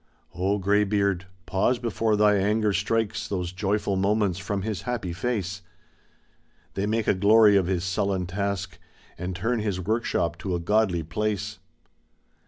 O 0.33 0.57
greybeard, 0.57 1.25
pause 1.45 1.77
before 1.77 2.15
thy 2.17 2.33
anger 2.37 2.73
strikes 2.73 3.27
Those 3.27 3.51
joyful 3.51 3.95
moments 3.95 4.39
from 4.39 4.63
his 4.63 4.81
happy 4.81 5.13
face. 5.13 5.61
They 6.73 6.87
make 6.87 7.05
a 7.07 7.13
glory 7.13 7.55
of 7.55 7.67
his 7.67 7.83
sullen 7.83 8.25
task 8.25 8.79
And 9.19 9.35
turn 9.35 9.59
his 9.59 9.79
workshop 9.79 10.39
to 10.39 10.55
a 10.55 10.59
godly 10.59 11.03
place. 11.03 11.59